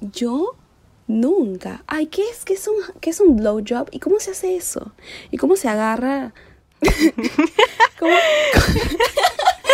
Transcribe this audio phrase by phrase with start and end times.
[0.00, 0.56] Yo
[1.06, 1.82] nunca.
[1.86, 3.88] Ay, ¿qué es, qué es un, qué es un blowjob?
[3.90, 4.92] ¿Y cómo se hace eso?
[5.30, 6.32] ¿Y cómo se agarra?
[7.98, 8.16] ¿Cómo?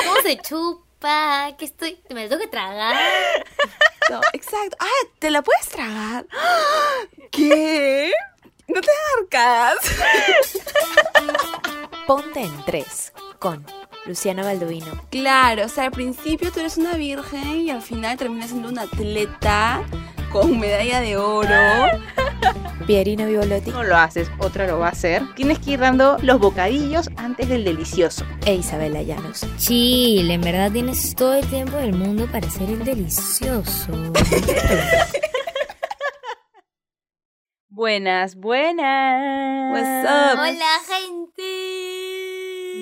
[0.05, 1.55] ¿Cómo se chupa?
[1.59, 2.01] ¿Qué estoy?
[2.11, 2.97] ¿Me lo tengo que tragar?
[4.11, 4.77] No, exacto.
[4.81, 6.27] Ah, ¿te la puedes tragar?
[7.31, 8.13] ¿Qué?
[8.69, 8.89] No te
[9.33, 9.77] agarcas.
[12.07, 13.65] Ponte en tres con
[14.07, 15.03] Luciana Balduino.
[15.11, 18.79] Claro, o sea, al principio tú eres una virgen y al final terminas siendo un
[18.79, 19.85] atleta
[20.35, 21.49] con medalla de oro.
[22.89, 25.23] Pierina Vivolotti No lo haces, otra lo va a hacer.
[25.37, 28.27] Tienes que ir dando los bocadillos antes del delicioso.
[28.45, 29.47] e Isabela Llanos.
[29.59, 33.93] Chill, en verdad tienes todo el tiempo del mundo para ser el delicioso.
[37.69, 39.73] Buenas, buenas.
[39.73, 40.39] What's up?
[40.39, 42.04] Hola, gente.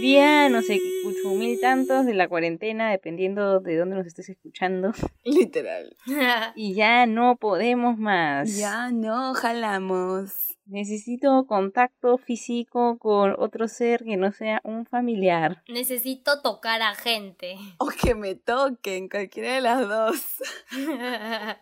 [0.02, 4.90] Bien, no sé, escucho mil tantos de la cuarentena, dependiendo de dónde nos estés escuchando.
[5.24, 5.96] Literal.
[6.56, 8.56] Y ya no podemos más.
[8.56, 10.58] Ya no, jalamos.
[10.66, 15.62] Necesito contacto físico con otro ser que no sea un familiar.
[15.68, 17.54] Necesito tocar a gente.
[17.78, 20.24] O que me toquen, cualquiera de las dos.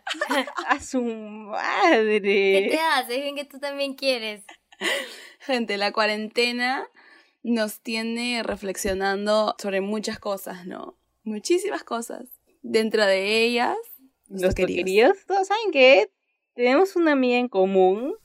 [0.67, 2.79] ¡A su ¿Qué te madre!
[2.95, 3.17] haces?
[3.25, 4.43] ¿En que tú también quieres?
[5.39, 6.87] Gente, la cuarentena
[7.43, 10.97] nos tiene reflexionando sobre muchas cosas, ¿no?
[11.23, 12.25] Muchísimas cosas.
[12.61, 13.77] Dentro de ellas,
[14.29, 16.11] Los queridos, todos saben que
[16.53, 18.15] tenemos una amiga en común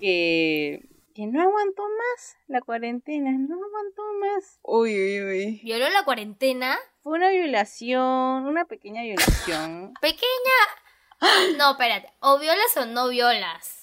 [0.00, 4.58] que, que no aguantó más la cuarentena, no aguantó más.
[4.62, 5.60] Uy, uy, uy.
[5.64, 6.78] ¿Violó la cuarentena?
[7.02, 9.94] Fue una violación, una pequeña violación.
[10.00, 11.56] Pequeña.
[11.58, 12.12] No, espérate.
[12.20, 13.79] O violas o no violas.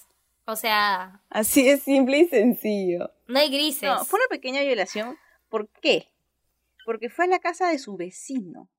[0.48, 3.12] O sea, Así es simple y sencillo.
[3.28, 3.84] no hay grises.
[3.90, 5.18] No, fue una pequeña violación.
[5.50, 6.08] ¿Por qué?
[6.86, 8.70] Porque fue a la casa de su vecino.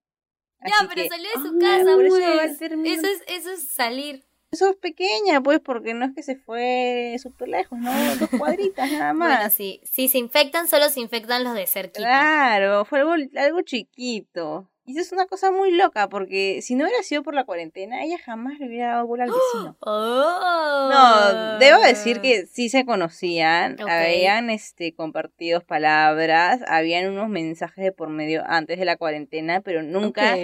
[0.66, 2.22] Ya, Así pero que, salió de su ah, casa, eso pues.
[2.38, 4.24] va a terminar- Eso es, eso es salir.
[4.50, 7.92] Eso es pequeña, pues, porque no es que se fue súper lejos, ¿no?
[8.16, 9.52] Dos cuadritas nada Bueno, más.
[9.52, 9.80] sí.
[9.84, 12.00] Si se infectan, solo se infectan los de cerquita.
[12.00, 14.70] Claro, fue algo, algo chiquito.
[14.88, 18.02] Y eso es una cosa muy loca, porque si no hubiera sido por la cuarentena,
[18.02, 19.76] ella jamás le hubiera dado bola al vecino.
[19.90, 20.88] Oh.
[20.90, 23.88] No, debo decir que sí se conocían, Ok.
[23.88, 29.82] habían este compartido palabras, habían unos mensajes de por medio antes de la cuarentena, pero
[29.82, 30.34] nunca,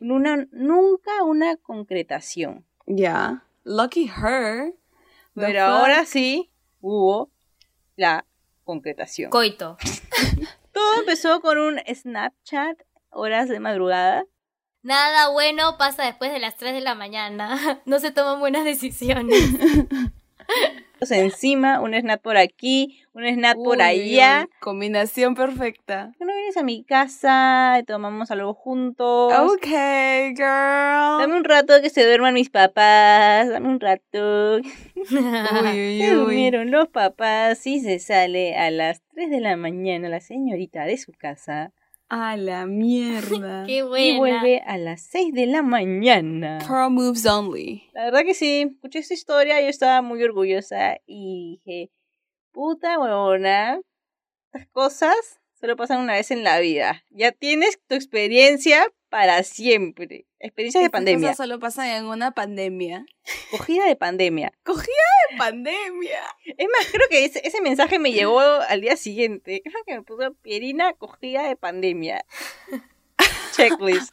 [0.00, 2.64] una, nunca una concretación.
[2.86, 3.44] Ya.
[3.64, 4.72] Lucky her.
[5.34, 6.50] Pero ahora sí
[6.80, 7.30] hubo
[7.96, 8.24] la
[8.64, 9.30] concretación.
[9.30, 9.76] Coito.
[10.72, 12.78] Todo empezó con un Snapchat,
[13.12, 14.24] horas de madrugada.
[14.82, 17.80] Nada bueno pasa después de las 3 de la mañana.
[17.86, 19.38] No se toman buenas decisiones.
[21.10, 24.48] Encima, un snap por aquí, un snap por allá.
[24.60, 26.06] Combinación perfecta.
[26.06, 29.32] ¿Por qué no vienes a mi casa y tomamos algo juntos?
[29.32, 29.66] Ok,
[30.36, 31.18] girl.
[31.18, 33.48] Dame un rato que se duerman mis papás.
[33.48, 34.56] Dame un rato.
[34.56, 34.62] Uy,
[35.10, 40.20] uy, Se durmieron los papás y se sale a las 3 de la mañana la
[40.20, 41.72] señorita de su casa
[42.14, 43.64] A la mierda.
[43.66, 44.18] Qué y buena.
[44.18, 46.58] vuelve a las 6 de la mañana.
[46.66, 47.88] Pro moves only.
[47.94, 51.90] La verdad que sí, escuché esta historia y yo estaba muy orgullosa y dije,
[52.52, 53.80] puta huevona,
[54.52, 57.04] estas cosas solo pasan una vez en la vida.
[57.10, 60.26] Ya tienes tu experiencia para siempre.
[60.40, 61.28] Experiencias de pandemia.
[61.28, 63.06] cosas solo pasan en una pandemia.
[63.52, 64.52] Cogida de pandemia.
[64.64, 66.20] ¡De pandemia!
[66.44, 69.62] Es más, creo que ese, ese mensaje me llegó al día siguiente.
[69.64, 72.24] Creo que me puso Pierina cogida de pandemia.
[73.52, 74.12] Checklist.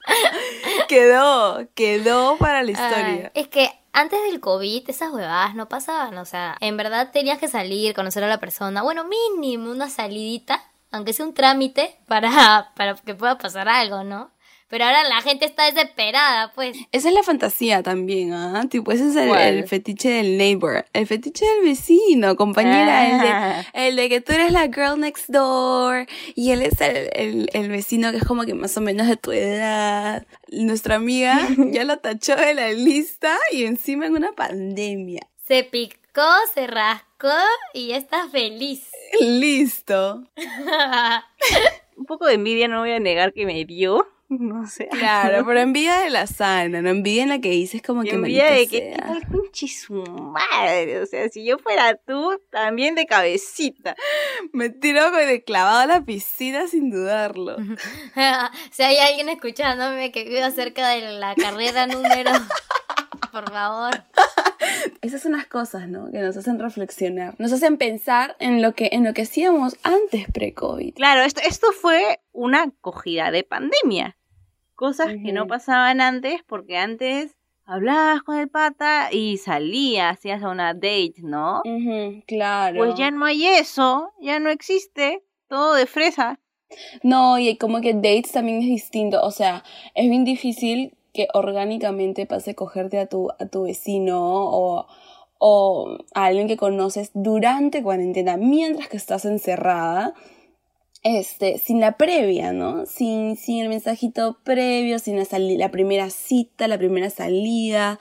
[0.88, 3.32] Quedó, quedó para la Ay, historia.
[3.34, 6.18] es que antes del COVID esas huevadas no pasaban.
[6.20, 8.84] O sea, en verdad tenías que salir, conocer a la persona.
[8.84, 14.32] Bueno, mínimo una salidita, aunque sea un trámite para, para que pueda pasar algo, ¿no?
[14.70, 16.78] Pero ahora la gente está desesperada, pues.
[16.92, 18.68] Esa es la fantasía también, ¿ah?
[18.70, 20.86] Tipo, ese es el, fetiche del neighbor.
[20.94, 23.10] El fetiche del vecino, compañera.
[23.10, 23.66] El, de, Ah.
[23.74, 26.06] el de que tú eres la girl next door
[26.36, 29.18] y él es el, el, el vecino que es como que más o menos de
[29.18, 30.28] tu edad.
[30.52, 31.40] Nuestra amiga
[31.72, 35.22] ya lo tachó de la lista y encima en una pandemia.
[35.48, 36.22] Se picó,
[36.54, 37.09] se rascó
[37.74, 38.90] y ya está feliz.
[39.20, 40.24] Listo.
[41.98, 44.08] Un poco de envidia, no voy a negar que me dio.
[44.30, 44.88] No sé.
[44.90, 48.16] Claro, pero envidia de la sana, no envidia en la que dices como Y que
[48.16, 49.24] envidia de que tal
[49.68, 51.02] su madre.
[51.02, 53.96] O sea, si yo fuera tú, también de cabecita.
[54.54, 57.58] Me tiro con el clavado a la piscina sin dudarlo.
[58.72, 62.32] si hay alguien escuchándome que viva cerca de la carrera número,
[63.32, 64.04] por favor.
[65.02, 66.12] Esas son las cosas, ¿no?
[66.12, 67.36] Que nos hacen reflexionar.
[67.38, 70.96] Nos hacen pensar en lo que, en lo que hacíamos antes pre-COVID.
[70.96, 74.18] Claro, esto, esto fue una cogida de pandemia.
[74.76, 77.36] Cosas que no pasaban antes, porque antes
[77.66, 81.62] hablabas con el pata y salías, hacías una date, ¿no?
[82.26, 82.78] Claro.
[82.78, 86.40] Pues ya no hay eso, ya no existe, todo de fresa.
[87.04, 89.22] No, y como que dates también es distinto.
[89.22, 89.64] O sea,
[89.96, 94.88] es bien difícil que orgánicamente pase a cogerte a tu, a tu vecino o,
[95.38, 100.14] o a alguien que conoces durante cuarentena, mientras que estás encerrada,
[101.04, 102.86] este, sin la previa, ¿no?
[102.86, 108.00] Sin, sin el mensajito previo, sin la, la primera cita, la primera salida.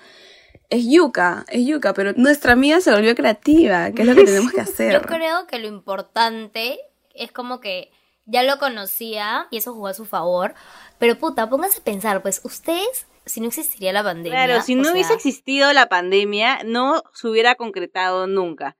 [0.68, 4.52] Es yuca, es yuca, pero nuestra amiga se volvió creativa, que es lo que tenemos
[4.52, 4.92] que hacer.
[4.92, 6.78] Yo creo que lo importante
[7.14, 7.90] es como que
[8.28, 10.54] ya lo conocía y eso jugó a su favor.
[10.98, 14.44] Pero puta, pónganse a pensar, pues ustedes, si no existiría la pandemia.
[14.46, 18.76] Claro, si no sea, hubiese existido la pandemia, no se hubiera concretado nunca.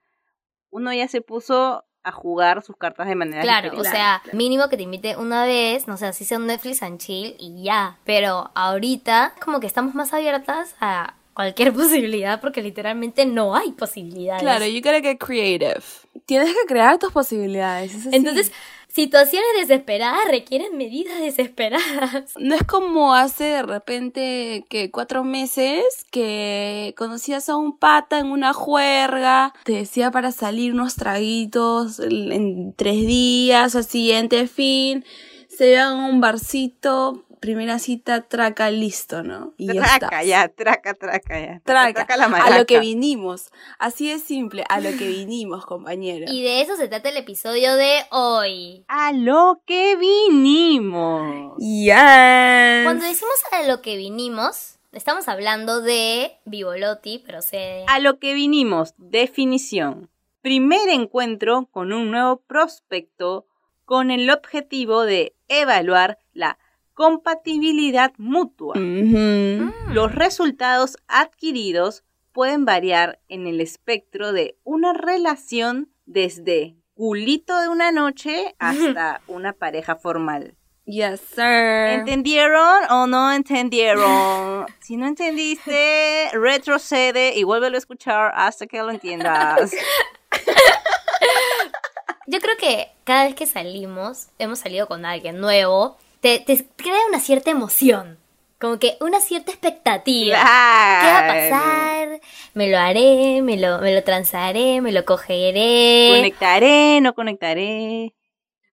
[0.71, 3.89] Uno ya se puso a jugar sus cartas de manera Claro, diferente.
[3.89, 6.99] o sea, mínimo que te invite una vez, no sé, así sea un Netflix and
[6.99, 7.99] chill y ya.
[8.05, 14.43] Pero ahorita como que estamos más abiertas a cualquier posibilidad porque literalmente no hay posibilidades.
[14.43, 15.83] Claro, you gotta get creative.
[16.27, 17.95] Tienes que crear tus posibilidades.
[17.95, 18.17] es así.
[18.17, 18.53] Entonces,
[18.99, 22.35] situaciones desesperadas requieren medidas desesperadas.
[22.41, 28.27] no es como hace de repente que cuatro meses que conocías a un pata en
[28.27, 35.05] una juerga, te decía para salir unos traguitos en tres días, al siguiente fin,
[35.49, 39.55] se iban a un barcito, primera cita, traca, listo, ¿no?
[39.57, 41.61] Y ya traca, ya, traca, traca, ya.
[41.65, 42.59] Traca, la a maraca.
[42.59, 43.51] lo que vinimos.
[43.79, 46.27] Así de simple, a lo que vinimos, compañero.
[46.29, 48.85] Y de eso se trata el episodio de hoy.
[48.89, 51.57] A lo que vinimos.
[51.59, 52.85] Yes.
[52.85, 57.85] Cuando decimos a lo que vinimos, estamos hablando de Vivolotti, pero sé...
[57.89, 60.11] A lo que vinimos, definición.
[60.43, 63.47] Primer encuentro con un nuevo prospecto
[63.85, 66.59] con el objetivo de evaluar la
[66.99, 68.75] compatibilidad mutua.
[68.75, 69.73] Ujú.
[69.93, 72.03] Los resultados adquiridos
[72.33, 79.53] pueden variar en el espectro de una relación desde culito de una noche hasta una
[79.53, 80.57] pareja formal.
[80.87, 82.01] Yes, sir.
[82.01, 84.67] ¿Entendieron o no entendieron?
[84.81, 89.71] Si no entendiste, retrocede y vuélvelo a escuchar hasta que lo entiendas.
[92.27, 97.07] Yo creo que cada vez que salimos, hemos salido con alguien nuevo, te, te crea
[97.09, 98.19] una cierta emoción.
[98.61, 100.37] Como que una cierta expectativa.
[100.37, 102.21] ¿Qué va a pasar?
[102.55, 106.17] Me lo haré, me lo, me lo transaré, me lo cogeré.
[106.17, 108.15] Conectaré, no conectaré.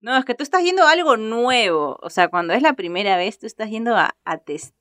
[0.01, 1.99] No, es que tú estás yendo a algo nuevo.
[2.03, 4.39] O sea, cuando es la primera vez, tú estás yendo a, a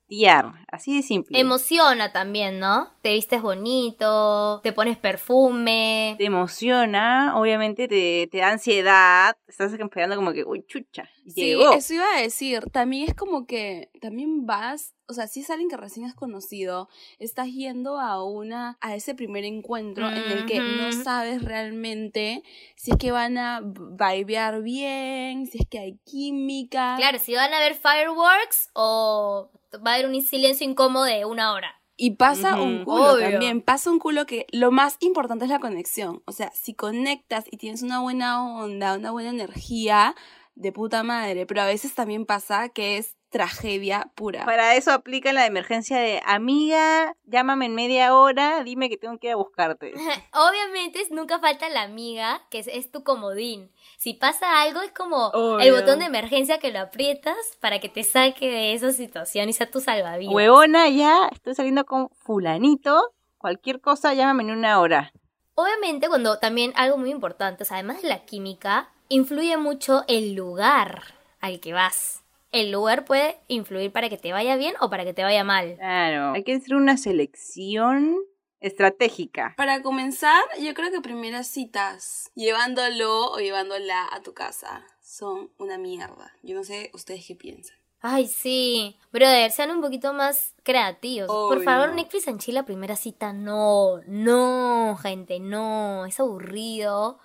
[0.08, 0.52] testear.
[0.70, 1.38] Así de simple.
[1.38, 2.88] Emociona también, ¿no?
[3.02, 6.14] Te vistes bonito, te pones perfume.
[6.18, 11.72] te emociona, obviamente te, te da ansiedad, estás esperando como que, uy, chucha, Sí, llegó.
[11.72, 12.64] eso iba a decir.
[12.70, 16.88] También es como que también vas, o sea, si es alguien que recién has conocido,
[17.18, 22.42] estás yendo a una, a ese primer encuentro en el que no sabes realmente
[22.76, 26.96] si es que van a vibear bien, si es que hay química.
[26.98, 31.52] Claro, si van a ver fireworks o va a haber un silencio incómodo de una
[31.52, 31.80] hora.
[31.96, 32.84] Y pasa un Ujú.
[32.84, 33.30] culo Obvio.
[33.30, 36.22] también, pasa un culo que lo más importante es la conexión.
[36.26, 40.16] O sea, si conectas y tienes una buena onda, una buena energía,
[40.54, 41.46] de puta madre.
[41.46, 44.44] Pero a veces también pasa que es tragedia pura.
[44.44, 49.26] Para eso aplica la emergencia de, amiga, llámame en media hora, dime que tengo que
[49.26, 49.92] ir a buscarte.
[50.32, 53.72] Obviamente nunca falta la amiga que es, es tu comodín.
[54.04, 58.04] Si pasa algo es como el botón de emergencia que lo aprietas para que te
[58.04, 60.34] saque de esa situación y sea tu salvavidas.
[60.34, 65.10] Huevona, ya, estoy saliendo con fulanito, cualquier cosa, llámame en una hora.
[65.54, 70.34] Obviamente cuando también algo muy importante, o sea, además de la química, influye mucho el
[70.34, 71.00] lugar
[71.40, 72.22] al que vas.
[72.52, 75.76] El lugar puede influir para que te vaya bien o para que te vaya mal.
[75.76, 78.18] Claro, hay que hacer una selección
[78.64, 79.54] estratégica.
[79.56, 85.78] Para comenzar, yo creo que primeras citas, llevándolo o llevándola a tu casa, son una
[85.78, 86.32] mierda.
[86.42, 87.76] Yo no sé ustedes qué piensan.
[88.00, 88.98] Ay, sí.
[89.12, 91.28] Brother, sean un poquito más creativos.
[91.28, 94.00] Por favor, Netflix en Chile, primera cita, no.
[94.06, 96.04] No, gente, no.
[96.04, 97.18] Es aburrido.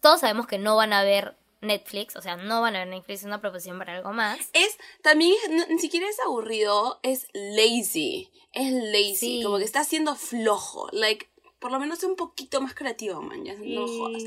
[0.00, 3.20] Todos sabemos que no van a ver Netflix, o sea, no van a ver Netflix,
[3.20, 4.38] es una proposición para algo más.
[4.52, 8.30] Es, también, es- no- ni siquiera es aburrido, es lazy.
[8.52, 9.40] Es lazy, Sí.
[9.44, 10.88] como que está siendo flojo.
[10.92, 13.44] Like, por lo menos un poquito más creativo, man.
[13.44, 14.22] Ya no jodas.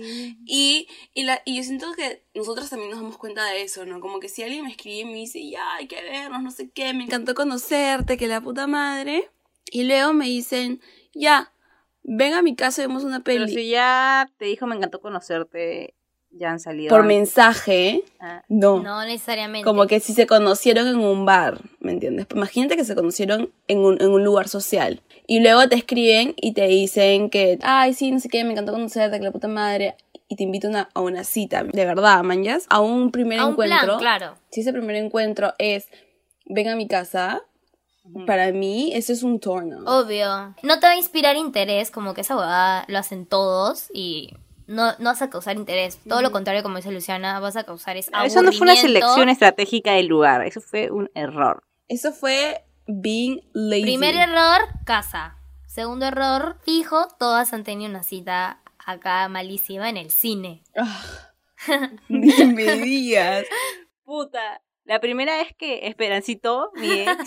[0.45, 3.99] Y, y, la, y yo siento que nosotros también nos damos cuenta de eso, ¿no?
[3.99, 6.69] Como que si alguien me escribe y me dice, ya, hay que vernos, no sé
[6.69, 9.31] qué, me encantó conocerte, que la puta madre.
[9.71, 10.79] Y luego me dicen,
[11.15, 11.51] ya,
[12.03, 13.55] ven a mi casa y vemos una Pero peli.
[13.55, 15.95] si ya te dijo me encantó conocerte,
[16.37, 16.89] ya han salido.
[16.89, 17.17] Por antes.
[17.17, 18.81] mensaje, Ah, no.
[18.81, 19.65] No necesariamente.
[19.65, 22.25] Como que si se conocieron en un bar, ¿me entiendes?
[22.33, 25.01] Imagínate que se conocieron en un, en un lugar social.
[25.27, 28.71] Y luego te escriben y te dicen que, ay, sí, no sé qué, me encantó
[28.71, 29.95] conocerte, que la puta madre.
[30.27, 32.65] Y te invitan a, a una cita, de verdad, manjas.
[32.69, 33.79] A un primer A un encuentro.
[33.85, 34.35] plan, claro.
[34.51, 35.87] Si ese primer encuentro es,
[36.45, 37.41] ven a mi casa,
[38.25, 39.83] para mí eso es un torno.
[39.85, 40.55] Obvio.
[40.63, 44.33] No te va a inspirar interés, como que esa huevada lo hacen todos y
[44.67, 45.99] no, no vas a causar interés.
[46.07, 49.29] Todo lo contrario, como dice Luciana, vas a causar es Eso no fue una selección
[49.29, 51.63] estratégica del lugar, eso fue un error.
[51.87, 53.83] Eso fue being lazy.
[53.83, 55.37] Primer error, casa.
[55.67, 60.63] Segundo error, fijo, todas han tenido una cita acá malísima en el cine.
[62.09, 63.45] Ni me digas.
[64.03, 64.61] Puta.
[64.85, 67.17] La primera vez que Esperancito, mi ex,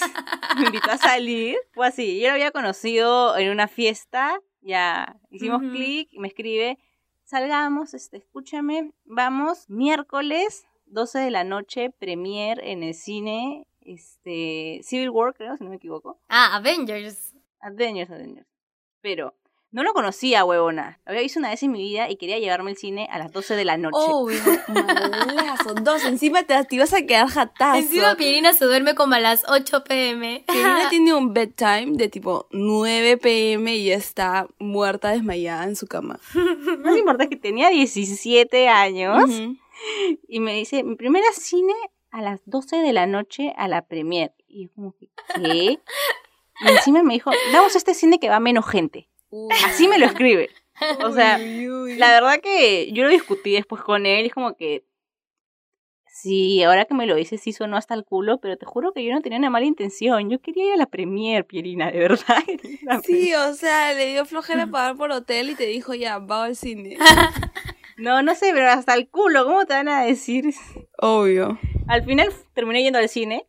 [0.59, 2.21] me invitó a salir, fue así.
[2.21, 5.73] Yo lo había conocido en una fiesta, ya hicimos Ujú.
[5.73, 6.78] clic, y me escribe,
[7.26, 15.11] salgamos, este, escúchame, vamos, miércoles, 12 de la noche, premier en el cine, este, Civil
[15.11, 16.18] War, creo, si no me equivoco.
[16.28, 17.35] Ah, Avengers.
[17.61, 18.47] Avengers, Avengers.
[19.00, 19.35] Pero
[19.73, 21.00] no lo conocía, huevona.
[21.04, 23.32] Lo había visto una vez en mi vida y quería llevarme al cine a las
[23.32, 23.96] 12 de la noche.
[23.99, 25.75] Obvio, malazo.
[25.75, 27.78] Dos, encima te, te ibas a quedar jatazo.
[27.78, 30.44] Encima Pierina se duerme como a las 8 pm.
[30.46, 35.87] Pirina tiene un bedtime de tipo 9 pm y ya está muerta desmayada en su
[35.87, 36.18] cama.
[36.35, 39.30] No me importa que tenía 17 años
[40.28, 41.75] y me dice, mi primera cine
[42.11, 44.32] a las 12 de la noche a la premier.
[44.49, 45.78] Y yo como que, ¿qué?
[46.61, 49.11] Y encima me dijo, vamos a este cine que va menos gente.
[49.66, 50.50] Así me lo escribe.
[51.04, 51.97] O sea, Uy, uy.
[51.97, 54.85] la verdad que yo lo discutí después con él y es como que,
[56.06, 59.04] sí, ahora que me lo dices sí sonó hasta el culo, pero te juro que
[59.04, 60.28] yo no tenía una mala intención.
[60.30, 62.37] Yo quería ir a la premier, Pierina, de verdad.
[63.04, 66.56] Sí, o sea, le dio flojera pagar por hotel y te dijo ya, va al
[66.56, 66.97] cine.
[67.99, 70.52] No, no sé, pero hasta el culo, ¿cómo te van a decir?
[70.99, 71.59] Obvio.
[71.88, 73.47] Al final terminé yendo al cine,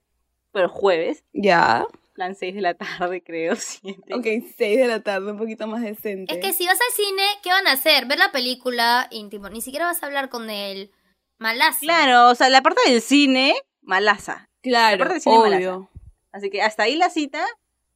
[0.53, 1.85] pero jueves, Ya.
[2.17, 4.15] Plan 6 de la tarde, creo, 7.
[4.15, 4.25] Ok,
[4.57, 6.33] 6 de la tarde, un poquito más decente.
[6.33, 8.07] Es que si vas al cine, ¿qué van a hacer?
[8.07, 10.91] Ver la película y tipo, ni siquiera vas a hablar con él.
[11.37, 11.79] Malazo.
[11.81, 14.49] Claro, o sea, la parte del cine, malaza.
[14.63, 15.89] Claro, cine obvio.
[16.31, 17.45] Así que hasta ahí la cita,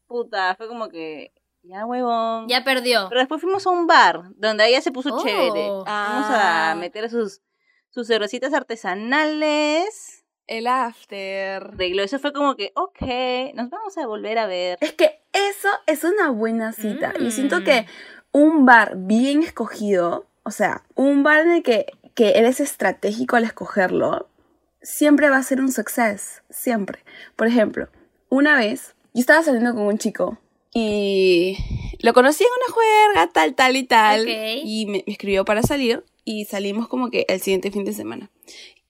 [0.05, 2.47] puta, fue como que, ya huevón.
[2.47, 3.07] Ya perdió.
[3.09, 5.23] Pero después fuimos a un bar, donde ella se puso Oh.
[5.23, 5.67] chévere.
[5.67, 6.71] Vamos Ah.
[6.71, 7.41] a meter sus,
[7.89, 10.20] sus cervecitas artesanales.
[10.47, 11.63] El after.
[11.63, 12.03] Arregló.
[12.03, 14.77] Eso fue como que, ok, nos vamos a volver a ver.
[14.81, 17.13] Es que eso es una buena cita.
[17.19, 17.63] Yo siento Mm.
[17.63, 17.85] que
[18.31, 23.43] un bar bien escogido, o sea, un bar en el que, que eres estratégico al
[23.45, 24.27] escogerlo,
[24.81, 26.41] siempre va a ser un success.
[26.49, 27.03] Siempre.
[27.35, 27.87] Por ejemplo,
[28.29, 30.37] una vez yo estaba saliendo con un chico
[30.73, 31.57] y
[32.01, 34.27] lo conocí en una juerga, tal, tal y tal.
[34.27, 38.29] Y me, me escribió para salir y salimos como que el siguiente fin de semana.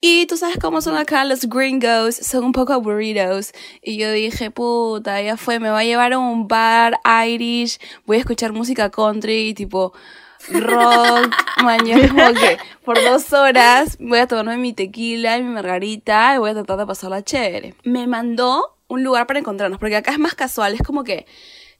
[0.04, 3.52] Y tú sabes cómo son acá los gringos, son un poco aburridos.
[3.80, 8.16] Y yo dije, puta, ya fue, me va a llevar a un bar Irish, voy
[8.16, 9.92] a escuchar música country, tipo
[10.50, 11.32] rock,
[11.62, 16.38] mañana, como que por dos horas voy a tomarme mi tequila y mi margarita y
[16.38, 17.76] voy a tratar de pasarla chévere.
[17.84, 21.26] Me mandó un lugar para encontrarnos, porque acá es más casual, es como que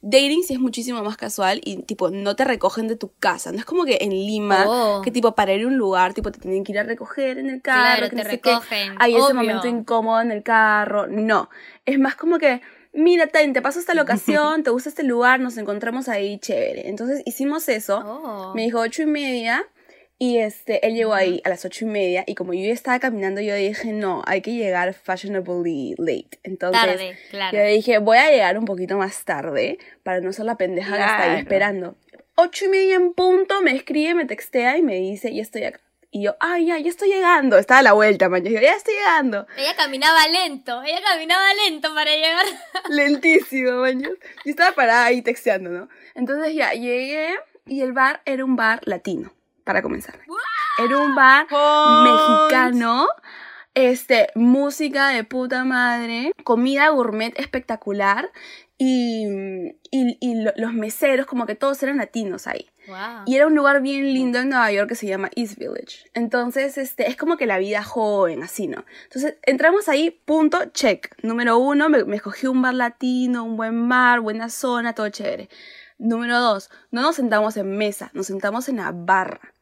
[0.03, 3.57] dating sí es muchísimo más casual y tipo no te recogen de tu casa, no
[3.57, 5.01] es como que en Lima, Oh.
[5.01, 7.49] que tipo para ir a un lugar, tipo te tienen que ir a recoger en
[7.49, 8.49] el carro, Claro, que te no sé qué.
[8.51, 11.49] recogen, Hay ese momento incómodo en el carro, no,
[11.85, 12.61] es más como que
[12.95, 16.87] Mira, Ten, te paso esta locación, te gusta este lugar, nos encontramos ahí, chévere.
[16.89, 17.97] Entonces hicimos eso.
[18.05, 18.53] Oh.
[18.53, 19.65] Me dijo ocho y media
[20.19, 22.99] y este, él llegó ahí a las ocho y media y como yo ya estaba
[22.99, 26.39] caminando, yo dije, no, hay que llegar fashionably late.
[26.43, 27.57] Entonces, Tarde, claro.
[27.57, 31.01] yo dije, voy a llegar un poquito más tarde para no ser la pendeja que
[31.01, 31.39] está ahí Claro.
[31.39, 31.95] esperando.
[32.35, 35.79] Ocho y media en punto, me escribe, me textea y me dice, ya estoy acá.
[36.15, 37.57] Y yo, ay, ya, ya estoy llegando.
[37.57, 38.43] Estaba a la vuelta, man.
[38.43, 39.47] Yo, ya estoy llegando.
[39.57, 42.45] Ella caminaba lento, ella caminaba lento para llegar.
[42.89, 44.01] Lentísimo, man.
[44.01, 44.09] Yo
[44.45, 45.89] estaba parada ahí texteando, ¿no?
[46.15, 47.29] Entonces ya llegué
[47.65, 50.19] y el bar era un bar latino, para comenzar.
[50.83, 51.47] Era un bar
[52.03, 53.07] mexicano.
[53.75, 58.29] Este, música de puta madre, comida gourmet espectacular
[58.77, 59.25] y,
[59.89, 62.69] y, y lo- los meseros como que todos eran latinos ahí.
[62.87, 63.23] Wow.
[63.25, 66.05] Y era un lugar bien lindo en Nueva York que se llama East Village.
[66.13, 68.85] Entonces, este, es como que la vida joven, así, ¿no?
[69.05, 71.07] Entonces, entramos ahí, punto, check.
[71.23, 75.49] Número uno, me, me escogí un bar latino, un buen bar, buena zona, todo chévere.
[75.97, 79.52] Número dos, no nos sentamos en mesa, nos sentamos en la barra.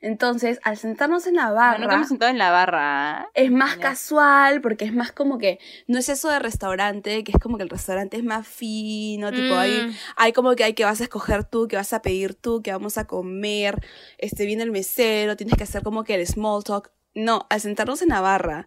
[0.00, 3.20] Entonces, al sentarnos en la Ah, barra, nunca me he sentado en la barra.
[3.22, 3.28] ¿ah?
[3.34, 7.38] es más casual porque es más como que no es eso de restaurante, que es
[7.38, 9.92] como que el restaurante es más fino, tipo ahí Mm.
[10.16, 12.72] hay como que hay que vas a escoger tú, que vas a pedir tú, que
[12.72, 13.80] vamos a comer,
[14.18, 16.90] este viene el mesero, tienes que hacer como que el small talk.
[17.14, 18.66] No, al sentarnos en la barra,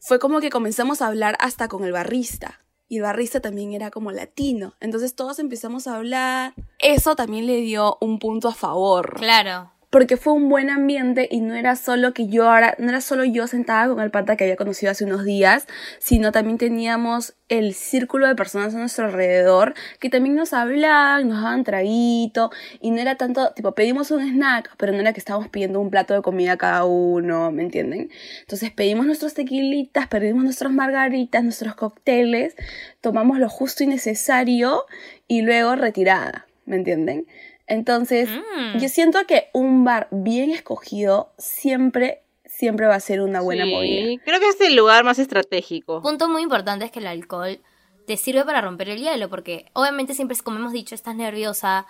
[0.00, 2.60] fue como que comenzamos a hablar hasta con el barrista.
[2.90, 4.74] Y el barrista también era como latino.
[4.80, 6.54] Entonces todos empezamos a hablar.
[6.78, 9.72] Eso también le dio un punto a favor Claro.
[9.90, 13.24] Porque fue un buen ambiente y no era solo que yo ahora, no era solo
[13.24, 15.66] yo sentada con el pata que había conocido hace unos días,
[15.98, 21.42] sino también teníamos el círculo de personas a nuestro alrededor que también nos hablaban, nos
[21.42, 25.48] daban traguito y no era tanto, tipo, pedimos un snack, pero no era que estábamos
[25.48, 28.10] pidiendo un plato de comida cada uno, ¿me entienden?
[28.40, 32.54] Entonces pedimos nuestros tequilitas, pedimos nuestras margaritas, nuestros cócteles,
[33.00, 34.84] tomamos lo justo y necesario
[35.26, 37.26] y luego retirada, ¿me entienden?
[37.68, 38.78] Entonces, Mm.
[38.78, 43.70] yo siento que un bar bien escogido siempre, siempre va a ser una buena Sí,
[43.70, 44.22] movida.
[44.24, 46.00] Creo que es el lugar más estratégico.
[46.02, 47.60] Punto muy importante es que el alcohol
[48.06, 51.86] te sirve para romper el hielo, porque obviamente siempre, como hemos dicho, estás nerviosa,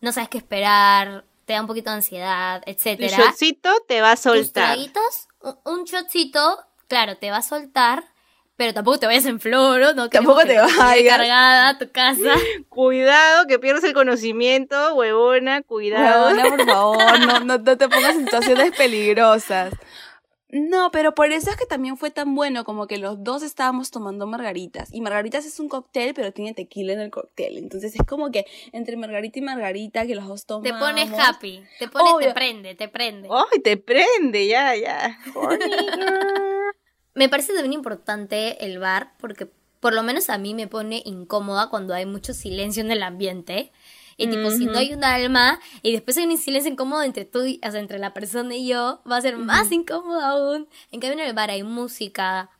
[0.00, 3.16] no sabes qué esperar, te da un poquito de ansiedad, etcétera.
[3.16, 4.52] shotcito te va a Tus soltar.
[4.74, 8.04] traguitos, un, un shotcito, claro, te va a soltar,
[8.56, 11.08] pero tampoco te vayas en floro, no Tampoco te vayas.
[11.08, 12.34] cargada a tu casa.
[12.68, 16.28] Cuidado, que pierdes el conocimiento, huevona, cuidado.
[16.28, 19.74] Huevona, por favor, no, no, no te pongas en situaciones peligrosas.
[20.56, 23.90] No, pero por eso es que también fue tan bueno, como que los dos estábamos
[23.90, 24.88] tomando margaritas.
[24.92, 27.58] Y margaritas es un cóctel, pero tiene tequila en el cóctel.
[27.58, 30.78] Entonces es como que entre margarita y margarita, que los dos tomamos.
[30.78, 33.28] Te pones happy, te pones, te prende, te prende.
[33.32, 34.46] ¡Ay, te prende!
[34.46, 35.18] Ya, ya.
[37.14, 39.48] Me parece también importante el bar porque
[39.80, 43.70] por lo menos a mí me pone incómoda cuando hay mucho silencio en el ambiente.
[44.16, 47.44] Y tipo, si no hay un alma y después hay un silencio incómodo entre tú,
[47.44, 50.68] y- o sea, entre la persona y yo, va a ser más incómodo aún.
[50.92, 52.50] En cambio, en el bar hay música,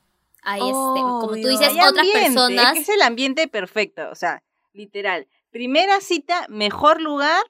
[0.42, 2.76] hay este, como tú dices, Hay otras ambiente, personas.
[2.76, 4.42] Es el ambiente perfecto, o sea,
[4.73, 5.28] literal.
[5.50, 7.42] Primera cita, mejor lugar,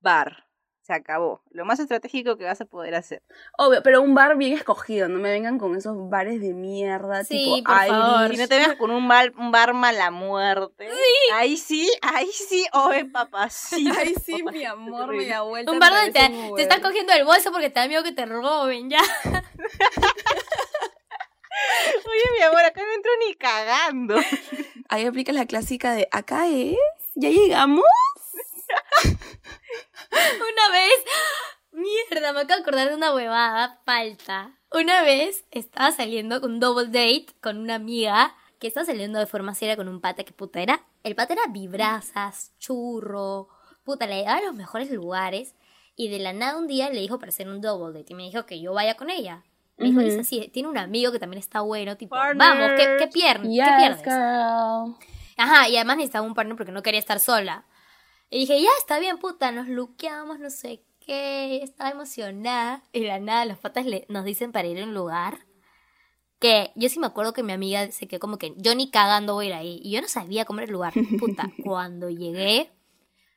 [0.00, 0.43] bar.
[0.86, 1.40] Se acabó.
[1.50, 3.22] Lo más estratégico que vas a poder hacer.
[3.56, 5.08] Obvio, pero un bar bien escogido.
[5.08, 7.88] No me vengan con esos bares de mierda, Sí, tipo por Irish.
[7.88, 8.30] favor.
[8.32, 10.86] Si no te veas con un, mal, un bar mala muerte.
[11.32, 13.94] Ahí sí, ahí sí, oye, papacito.
[13.98, 15.72] Ay, sí, mi amor, da vuelta.
[15.72, 16.82] Un bar donde te, te estás Uber.
[16.82, 19.00] cogiendo el bolso porque te da miedo que te roben, ya.
[22.06, 24.16] Oye, mi amor, acá no entro ni cagando.
[24.88, 26.76] Ahí aplica la clásica de acá es,
[27.14, 27.84] ya llegamos.
[30.32, 30.92] Una vez,
[31.72, 34.50] mierda, me acabo de acordar de una huevada, falta.
[34.72, 39.26] Una vez estaba saliendo con un double date con una amiga que estaba saliendo de
[39.26, 40.82] forma seria con un pata que puta era.
[41.02, 43.48] El pata era vibrazas, churro,
[43.84, 45.54] puta, le llevaba a los mejores lugares.
[45.96, 48.24] Y de la nada un día le dijo para hacer un double date y me
[48.24, 49.44] dijo que yo vaya con ella.
[49.76, 50.08] Me dijo, Ujú.
[50.08, 53.48] Lisa, sí, tiene un amigo que también está bueno, tipo, vamos, ¿qué, qué, pier- ¿qué
[53.48, 54.02] Yes, pierdes?
[54.04, 54.96] girl.
[55.36, 57.64] Ajá, y además necesitaba un partner porque no quería estar sola.
[58.30, 62.82] Y dije, ya, está bien, puta, nos luqueamos, no sé qué, estaba emocionada.
[62.92, 65.46] Y de la nada, los patas le, nos dicen para ir a un lugar
[66.44, 69.34] que yo sí me acuerdo que mi amiga se quedó como que yo ni cagando
[69.34, 69.80] voy a ir ahí.
[69.82, 70.92] Y yo no sabía cómo era el lugar.
[71.18, 72.70] Puta, cuando llegué,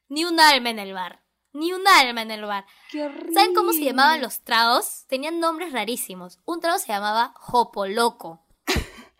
[0.10, 1.24] ni un alma en el bar.
[1.54, 2.66] Ni un alma en el bar.
[2.92, 3.34] Qué horrible.
[3.34, 5.06] ¿Saben cómo se llamaban los tragos?
[5.08, 6.40] Tenían nombres rarísimos.
[6.46, 8.46] Un trago se llamaba Jopo Loco.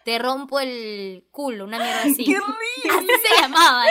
[0.08, 2.24] Te rompo el culo, una mierda así.
[2.24, 2.98] ¡Qué horrible!
[2.98, 3.90] Así se llamaban.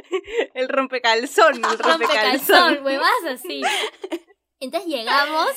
[0.54, 2.84] El rompecalzón, el Rompecalzón, rompecalzón.
[2.84, 3.62] huevas así.
[4.60, 5.48] Entonces llegamos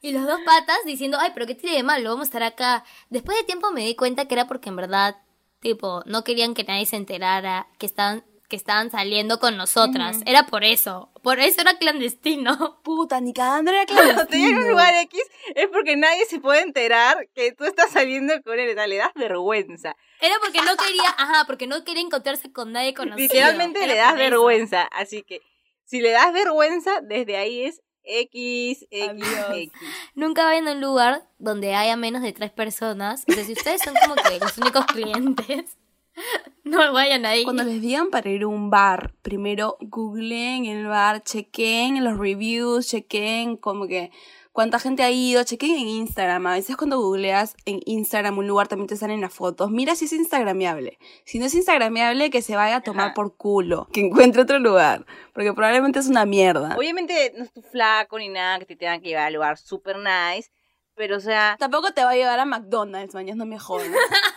[0.00, 2.10] y los dos patas diciendo, ay, pero ¿qué tiene de malo?
[2.10, 2.84] Vamos a estar acá.
[3.08, 5.18] Después de tiempo me di cuenta que era porque en verdad,
[5.60, 10.18] tipo, no querían que nadie se enterara que estaban, que estaban saliendo con nosotras.
[10.26, 11.10] Era por eso.
[11.22, 12.78] Por eso era clandestino.
[12.84, 14.60] Puta, ni cagando era Cuando te un clandestino.
[14.68, 15.22] lugar X
[15.54, 18.68] es porque nadie se puede enterar que tú estás saliendo con él.
[18.68, 19.96] O sea, le das vergüenza.
[20.20, 23.16] Era porque no quería, ajá, porque no quería encontrarse con nadie conocido.
[23.16, 24.82] Literalmente Era le das vergüenza.
[24.82, 25.40] Así que
[25.86, 29.46] si le das vergüenza, desde ahí es X, X, Adiós.
[29.56, 29.72] X.
[30.14, 33.24] Nunca vayan a un lugar donde haya menos de tres personas.
[33.28, 35.78] O sea, si ustedes son como que los únicos clientes,
[36.64, 37.44] no vayan ahí.
[37.44, 42.18] Cuando les digan para ir a un bar, primero googleen el bar, chequen en los
[42.18, 44.10] reviews, chequen como que
[44.52, 46.46] cuánta gente ha ido, chequen en Instagram.
[46.46, 49.70] A veces cuando googleas en Instagram un lugar también te salen las fotos.
[49.70, 50.98] Mira si es instagramiable.
[51.24, 53.14] Si no es instagramiable, que se vaya a tomar Ajá.
[53.14, 56.76] por culo, que encuentre otro lugar, porque probablemente es una mierda.
[56.76, 59.96] Obviamente no es tu flaco ni nada que te tengan que llevar al lugar super
[59.96, 60.50] nice.
[60.94, 63.88] Pero, o sea, Tampoco te va a llevar a McDonald's, mañana no me jodas.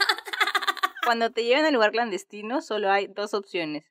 [1.06, 3.86] cuando te llevan al lugar clandestino, solo hay dos opciones.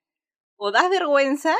[0.56, 1.56] O das vergüenza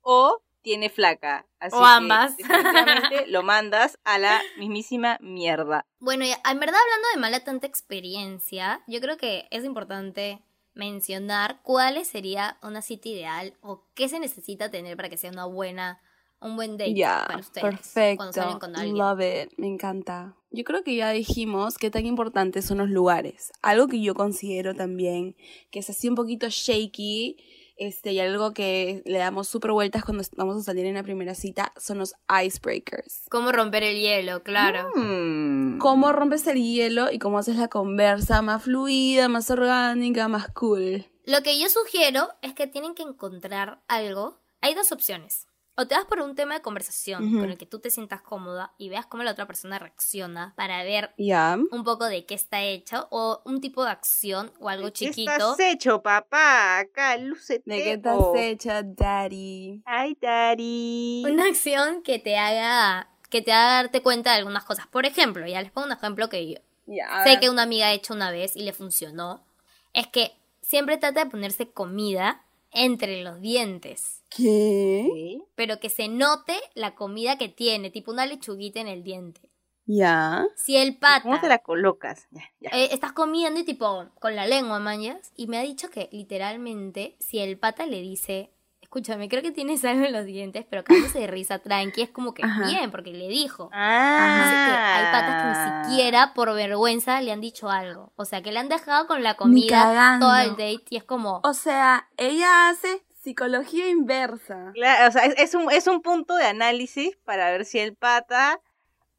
[0.00, 1.46] o tiene flaca.
[1.60, 2.36] Así O que ambas.
[2.36, 5.86] definitivamente lo mandas a la mismísima mierda.
[5.98, 10.42] Bueno, en verdad hablando de mala tanta experiencia, yo creo que es importante
[10.74, 15.44] mencionar cuál sería una cita ideal o qué se necesita tener para que sea una
[15.44, 16.00] buena,
[16.44, 18.30] un buen date Ya, para ustedes perfecto.
[18.32, 18.98] cuando con alguien.
[18.98, 20.36] Love it, me encanta.
[20.50, 23.50] Yo creo que ya dijimos qué tan importantes son los lugares.
[23.62, 25.36] Algo que yo considero también
[25.70, 27.36] que es así un poquito shaky,
[27.76, 31.34] este, y algo que le damos súper vueltas cuando vamos a salir en la primera
[31.34, 33.24] cita son los icebreakers.
[33.30, 34.90] Cómo romper el hielo, claro.
[34.94, 35.78] Mm.
[35.78, 41.04] Cómo rompes el hielo y cómo haces la conversa más fluida, más orgánica, más cool.
[41.24, 44.38] Lo que yo sugiero es que tienen que encontrar algo.
[44.60, 45.48] Hay dos opciones.
[45.76, 47.40] O te vas por un tema de conversación Ujú.
[47.40, 50.84] con el que tú te sientas cómoda y veas cómo la otra persona reacciona para
[50.84, 51.58] ver Ya.
[51.72, 55.06] un poco de qué está hecho o un tipo de acción o algo ¿De ¿Qué
[55.10, 55.32] chiquito.
[55.32, 56.78] estás hecho, papá?
[56.78, 57.62] Acá, lúcete.
[57.68, 59.82] ¿De qué estás hecha, daddy?
[59.84, 61.24] Ay, Dari.
[61.26, 64.86] Una acción que te haga que te haga darte cuenta de algunas cosas.
[64.86, 67.24] Por ejemplo, ya les pongo un ejemplo que yo Ya.
[67.24, 69.44] sé que una amiga ha hecho una vez y le funcionó.
[69.92, 74.22] Es que siempre trata de ponerse comida entre los dientes.
[74.28, 75.38] ¿Qué?
[75.54, 79.40] Pero que se note la comida que tiene, tipo una lechuguita en el diente.
[79.86, 80.46] Ya.
[80.56, 82.26] Si el pata ¿Cómo te la colocas?
[82.30, 82.70] Ya, ya.
[82.72, 87.16] eh, estás comiendo y tipo con la lengua mañas y me ha dicho que literalmente
[87.20, 88.50] si el pata le dice,
[88.94, 92.32] escúchame, creo que tienes algo en los dientes, pero cagándose de risa tranqui, es como
[92.32, 92.64] que Ajá.
[92.64, 93.68] bien, porque le dijo.
[93.72, 94.36] Ah.
[94.44, 98.12] Dice que hay patas que ni siquiera por vergüenza le han dicho algo.
[98.14, 101.40] O sea, que le han dejado con la comida todo el date y es como,
[101.42, 104.70] O sea, ella hace psicología inversa.
[104.74, 107.96] Claro, o sea, es, es un, es un punto de análisis para ver si el
[107.96, 108.60] pata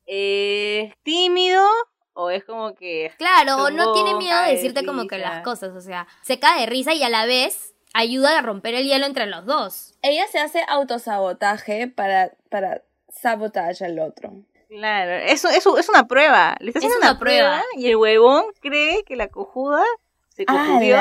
[0.06, 1.68] es tímido
[2.14, 3.12] o es como que...
[3.18, 6.62] Claro, o no tiene miedo de decirte como que las cosas, o sea, se cae
[6.62, 9.94] de risa y a la vez ayuda a romper el hielo entre los dos.
[10.02, 14.34] Ella se hace autosabotaje para, para sabotaje al otro.
[14.70, 16.56] Claro, eso, eso es una prueba.
[16.60, 17.62] Le Es una prueba.
[17.78, 19.84] y el huevón cree que la cojuda
[20.30, 20.98] se cojudió.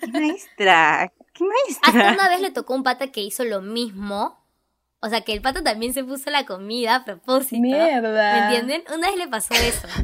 [0.00, 1.12] ¡Qué maestra!
[1.32, 2.12] ¡Qué Hasta maestra!
[2.14, 4.42] una vez le tocó un pata que hizo lo mismo.
[5.00, 7.60] O sea, que el pata también se puso la comida a propósito.
[7.60, 8.32] ¡Mierda!
[8.32, 8.82] ¿Me entienden?
[8.92, 9.86] Una vez le pasó eso.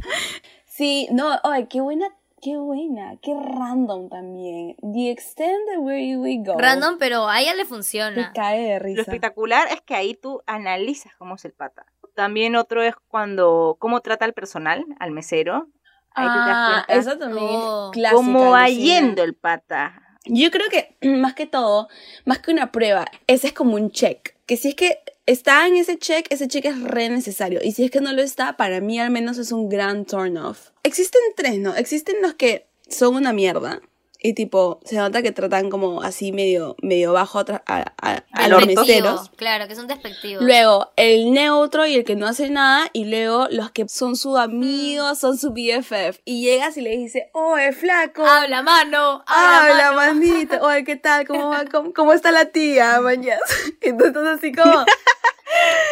[0.75, 2.09] Sí, no, ay, qué buena,
[2.43, 4.77] qué buena, qué random también.
[4.83, 6.59] The extent of where we go.
[6.59, 8.33] Random, pero a ella le Te funciona.
[8.35, 9.01] cae de Lo risa.
[9.03, 11.87] espectacular es que ahí tú analizas cómo es el pata.
[12.15, 15.69] También otro es cuando, cómo trata al personal, al mesero.
[16.15, 17.87] Ahí tú te das Ah, cuenta eso también Oh.
[17.87, 18.17] es clásica.
[18.17, 20.03] cómo va yendo el pata.
[20.27, 21.89] Yo creo que más que todo,
[22.27, 24.35] más que una prueba, ese es como un check.
[24.47, 27.61] Que si es que está en ese check, ese check es re necesario.
[27.63, 30.37] Y si es que no lo está, para mí al menos es un gran turn
[30.37, 30.71] off.
[30.83, 31.75] Existen tres, ¿no?
[31.75, 33.81] Existen los que son una mierda.
[34.23, 38.49] Y tipo, se nota que tratan como así medio, medio bajo a, a- a- a
[38.49, 39.31] los meseros.
[39.37, 40.45] Claro, que son despectivos.
[40.45, 42.89] Luego, el neutro y el que no hace nada.
[42.93, 46.21] Y luego, los que son sus amigos, son su BFF.
[46.25, 48.25] Y llegas y le dices, oh, es flaco.
[48.25, 49.25] Habla, mano.
[49.27, 50.57] Habla, Habla, manito.
[50.63, 51.27] Oye, ¿qué tal?
[51.27, 51.65] ¿Cómo va?
[51.71, 53.41] ¿Cómo, cómo está la tía, mañas?
[53.81, 54.85] Entonces, así como...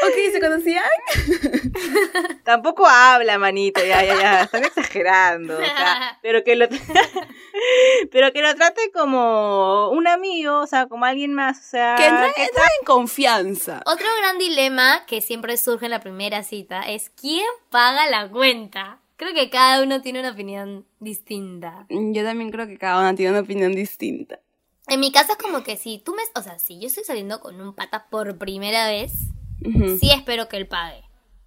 [0.07, 0.85] ok, ¿se conocían?
[2.45, 5.55] Tampoco habla, manito, ya, ya, ya, están exagerando.
[5.55, 6.67] o sea, pero que lo
[8.13, 12.07] pero que lo trate como un amigo, o sea, como alguien más, o sea, Que
[12.07, 13.83] entra, que entra en confianza.
[13.87, 18.99] Otro gran dilema que siempre surge en la primera cita es ¿quién paga la cuenta?
[19.17, 21.87] Creo que cada uno tiene una opinión distinta.
[21.91, 24.41] Yo también creo que cada una tiene una opinión distinta.
[24.87, 26.23] En mi caso es como que si tú me...
[26.35, 29.13] O sea, si yo estoy saliendo con un pata por primera vez,
[30.01, 31.03] Sí espero que él pague.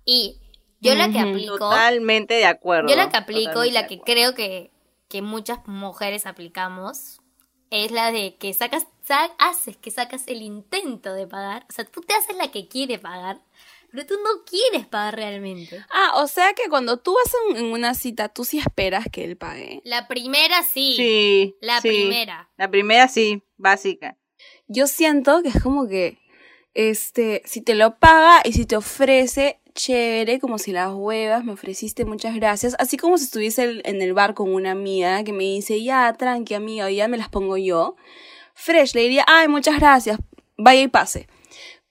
[0.05, 0.37] Y
[0.79, 1.57] yo la que aplico...
[1.57, 2.89] totalmente de acuerdo.
[2.89, 4.71] Yo la que aplico y la que creo que,
[5.07, 7.19] que muchas mujeres aplicamos
[7.69, 11.65] es la de que sacas, sa- haces que sacas el intento de pagar.
[11.69, 13.41] O sea, tú te haces la que quiere pagar,
[13.91, 15.83] pero tú no quieres pagar realmente.
[15.91, 19.23] Ah, o sea que cuando tú vas en, en una cita, tú sí esperas que
[19.23, 19.81] él pague.
[19.85, 20.95] La primera sí.
[20.97, 21.55] Sí.
[21.61, 21.87] La sí.
[21.89, 22.49] primera.
[22.57, 24.17] La primera sí, básica.
[24.67, 26.19] Yo siento que es como que,
[26.73, 31.53] este, si te lo paga y si te ofrece, chévere, como si las huevas, me
[31.53, 32.75] ofreciste, muchas gracias.
[32.79, 36.53] Así como si estuviese en el bar con una amiga que me dice, ya, tranqui,
[36.53, 37.95] amiga, ya me las pongo yo.
[38.53, 40.19] Fresh, le diría, ay, muchas gracias,
[40.57, 41.27] vaya y pase.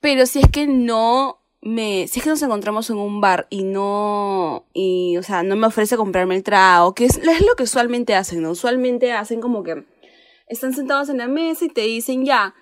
[0.01, 3.63] Pero si es que no me, si es que nos encontramos en un bar y
[3.63, 7.65] no, y, o sea, no me ofrece comprarme el trago, que es, es lo que
[7.65, 8.51] usualmente hacen, ¿no?
[8.51, 9.85] Usualmente hacen como que
[10.49, 12.55] están sentados en la mesa y te dicen, ya,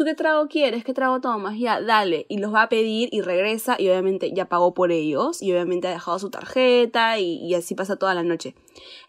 [0.00, 0.82] ¿tú qué trago quieres?
[0.82, 1.58] ¿Qué trago tomas?
[1.58, 2.24] Ya, dale.
[2.30, 5.88] Y los va a pedir y regresa y obviamente ya pagó por ellos y obviamente
[5.88, 8.54] ha dejado su tarjeta y, y así pasa toda la noche.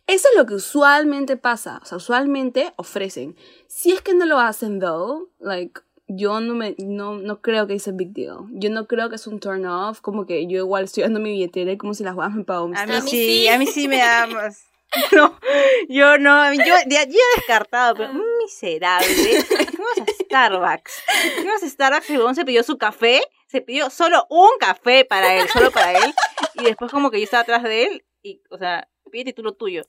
[0.06, 1.80] Eso es lo que usualmente pasa.
[1.82, 3.38] O sea, usualmente ofrecen.
[3.68, 7.76] Si es que no lo hacen, though, like, yo no me no, no creo que
[7.76, 8.40] es a big deal.
[8.52, 11.32] Yo no creo que es un turn off, como que yo igual estoy dando mi
[11.32, 13.48] billetera y como si las juegas me pago A mí, sí.
[13.48, 14.66] a mí sí me da más.
[15.14, 15.40] No,
[15.88, 19.08] yo no, yo he descartado, pero un miserable.
[19.44, 21.04] Fuimos a Starbucks.
[21.36, 25.36] Fuimos a Starbucks y el se pidió su café, se pidió solo un café para
[25.36, 26.14] él, solo para él.
[26.56, 29.54] Y después como que yo estaba atrás de él y, o sea, pídete tú lo
[29.54, 29.84] tuyo.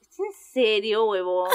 [0.00, 1.50] ¿Es en serio, huevón?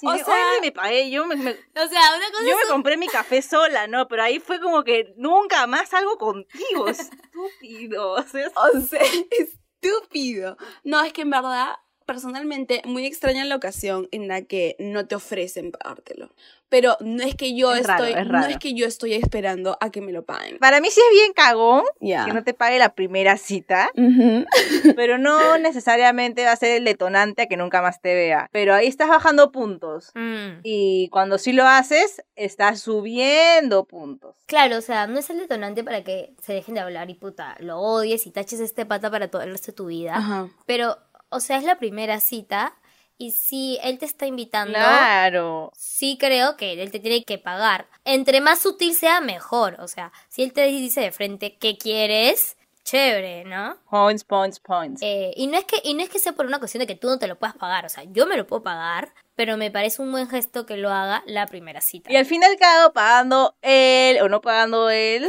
[0.00, 2.96] Sí, O sea- me pagué, yo me, me- O sea, una cosa yo me compré
[2.96, 4.06] mi café sola, ¿no?
[4.08, 8.10] Pero ahí fue como que nunca más salgo contigo, estúpido.
[8.12, 9.00] O sea, O sea,
[9.30, 10.56] estúpido.
[10.84, 11.76] No, es que en verdad,
[12.06, 16.30] personalmente, muy extraña la ocasión en la que no te ofrecen pagártelo.
[16.68, 18.48] Pero no es que yo Es raro, estoy, es no raro.
[18.50, 20.58] es que yo estoy esperando a que me lo paguen.
[20.58, 22.24] Para mí sí es bien cagón Ya.
[22.24, 24.44] que no te pague la primera cita, Ujú.
[24.96, 28.48] pero no necesariamente va a ser el detonante a que nunca más te vea.
[28.50, 30.10] Pero ahí estás bajando puntos.
[30.16, 30.60] Mm.
[30.64, 34.34] Y cuando sí lo haces, estás subiendo puntos.
[34.46, 37.56] Claro, o sea, no es el detonante para que se dejen de hablar y puta,
[37.60, 40.16] lo odies y taches este pata para todo el resto de tu vida.
[40.16, 40.48] Ajá.
[40.66, 40.96] Pero,
[41.36, 42.74] o sea, es la primera cita
[43.18, 45.70] y si él te está invitando, Claro.
[45.74, 47.86] sí creo que él te tiene que pagar.
[48.04, 49.76] Entre más sutil sea, mejor.
[49.80, 53.78] O sea, si él te dice de frente qué quieres, chévere, ¿no?
[53.90, 55.00] Points, points, points.
[55.02, 56.94] Eh, y no es que y no es que sea por una cuestión de que
[56.94, 59.70] tú no te lo puedas pagar, o sea, yo me lo puedo pagar, pero me
[59.70, 62.12] parece un buen gesto que lo haga la primera cita.
[62.12, 65.26] Y al fin y al cabo, pagando él o no pagando él,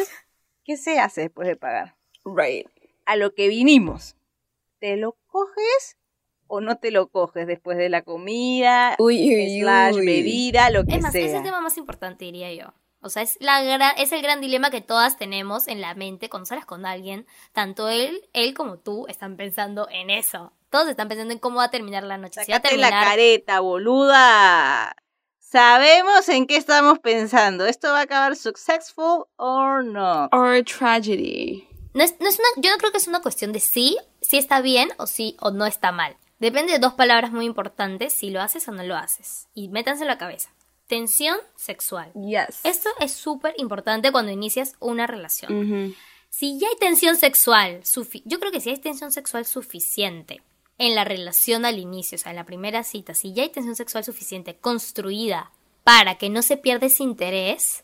[0.65, 1.95] ¿qué se hace después de pagar?
[2.25, 2.67] Right.
[3.05, 4.15] A lo que vinimos.
[4.79, 5.97] ¿Te lo coges
[6.47, 10.05] o no te lo coges después de la comida, Uy, uy, slash uy.
[10.05, 11.37] bebida, lo que Es más, es sea?
[11.37, 12.73] el tema más importante, diría yo.
[13.01, 16.29] O sea, es, la gran, es el gran dilema que todas tenemos en la mente
[16.29, 17.27] cuando sales con alguien.
[17.53, 20.53] Tanto él, él como tú están pensando en eso.
[20.69, 22.43] Todos están pensando en cómo va a terminar la noche.
[22.43, 24.95] Si va a Sácate la careta, boluda.
[25.37, 27.65] Sabemos en qué estamos pensando.
[27.65, 30.27] ¿Esto va a acabar successful or no?
[30.31, 31.67] Or tragedy.
[31.97, 34.37] No es, no es una, yo no creo que es una cuestión de sí, si
[34.37, 36.15] está bien o sí o no está mal.
[36.37, 39.47] Depende de dos palabras muy importantes, si lo haces o no lo haces.
[39.55, 40.51] Y métanse en la cabeza.
[40.85, 42.13] Tensión sexual.
[42.13, 42.59] Yes.
[42.63, 45.95] Esto es súper importante cuando inicias una relación.
[46.29, 47.81] Si ya hay tensión sexual,
[48.25, 50.43] yo creo que si hay tensión sexual suficiente
[50.77, 53.75] en la relación al inicio, o sea, en la primera cita, si ya hay tensión
[53.75, 55.51] sexual suficiente construida
[55.83, 57.83] para que no se pierda ese interés,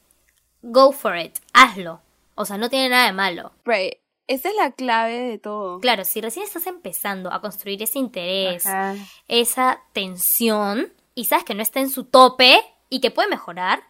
[0.62, 1.99] go for it, hazlo.
[2.36, 3.54] O sea, no tiene nada de malo.
[3.65, 4.03] Right.
[4.28, 5.80] Esa es la clave de todo.
[5.80, 8.96] Claro, si recién estás empezando a construir ese interés, Ajá.
[9.28, 13.84] esa tensión, y sabes que no está en su tope y que puede mejorar,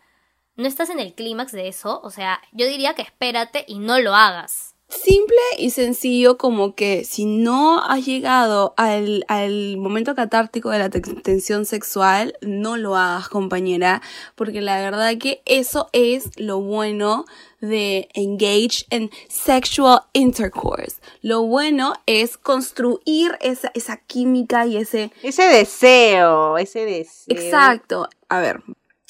[0.56, 4.00] no estás en el clímax de eso, o sea, yo diría que espérate y no
[4.00, 4.73] lo hagas.
[5.02, 10.90] Simple y sencillo como que si no has llegado al, al momento catártico de la
[10.90, 14.02] te- tensión sexual, no lo hagas compañera,
[14.36, 17.26] porque la verdad que eso es lo bueno
[17.60, 20.98] de engage en sexual intercourse.
[21.22, 25.12] Lo bueno es construir esa, esa química y ese...
[25.24, 27.36] Ese deseo, ese deseo.
[27.38, 28.10] Exacto.
[28.30, 28.62] A ver,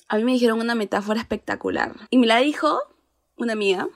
[0.07, 2.79] a mí me dijeron una metáfora espectacular y me la dijo
[3.37, 3.87] una amiga,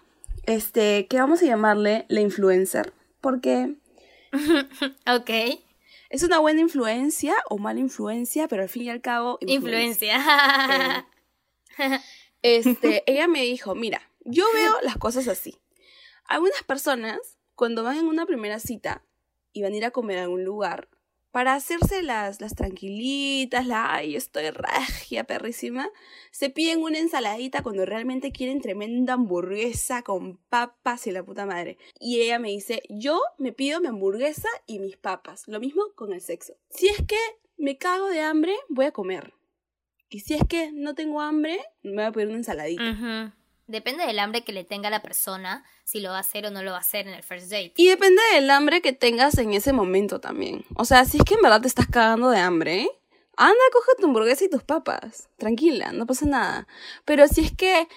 [0.48, 3.76] este, que vamos a llamarle la influencer, porque
[5.08, 5.30] Ok.
[6.10, 11.06] es una buena influencia o mala influencia, pero al fin y al cabo Influencia.
[12.44, 15.60] Este, ella me dijo, mira, yo veo las cosas así.
[16.26, 17.20] Algunas personas,
[17.56, 19.04] cuando van en una primera cita
[19.54, 20.88] y van a ir a comer a algún lugar,
[21.38, 25.88] para hacerse las, las tranquilitas, la, ay, estoy regia, perrísima,
[26.32, 31.78] se piden una ensaladita cuando realmente quieren tremenda hamburguesa con papas y la puta madre.
[32.00, 35.48] Y ella me dice, yo me pido mi hamburguesa y mis papas.
[35.48, 36.56] Lo mismo con el sexo.
[36.72, 37.20] Si es que
[37.56, 39.36] me cago de hambre, voy a comer.
[40.10, 42.82] Y si es que no tengo hambre, me voy a pedir una ensaladita.
[42.82, 43.37] Ujú.
[43.68, 46.64] Depende del hambre que le tenga la persona, si lo va a hacer o no
[46.64, 47.74] lo va a hacer en el first date.
[47.76, 50.64] Y depende del hambre que tengas en ese momento también.
[50.76, 52.90] O sea, si es que en verdad te estás cagando de hambre,
[53.36, 55.28] anda, coge tu hamburguesa y tus papas.
[55.38, 56.68] Tranquila, no pasa nada.
[57.04, 57.90] Pero si es que,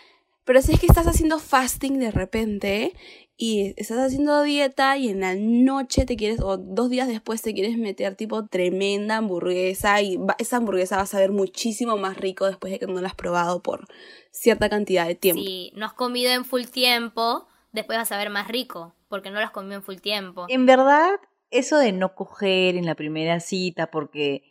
[0.45, 2.95] pero si es que estás haciendo fasting de repente
[3.43, 7.55] y estás haciendo dieta y en la noche te quieres, o dos días después te
[7.55, 12.45] quieres meter tipo tremenda hamburguesa y va- esa hamburguesa va a saber muchísimo más rico
[12.45, 13.87] después de que no la has probado por
[14.31, 15.41] cierta cantidad de tiempo.
[15.41, 19.39] Si no has comido en full tiempo, después vas a ver más rico, porque no
[19.41, 20.45] lo has comido en full tiempo.
[20.51, 21.13] En verdad,
[21.51, 24.50] eso de no coger en la primera cita porque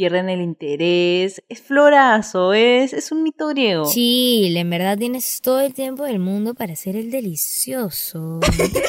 [0.00, 3.84] pierden el interés, es florazo, es, es un mito griego.
[3.92, 8.40] Chill, en verdad tienes todo el tiempo del mundo para hacer el delicioso.
[8.40, 8.82] No te